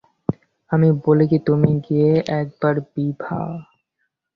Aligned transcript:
আমি 0.71 0.89
বলি 1.05 1.25
কি, 1.27 1.37
তুমি 1.47 1.71
গিয়ে 1.85 2.11
একবার– 2.39 2.85
বিভা। 2.93 3.41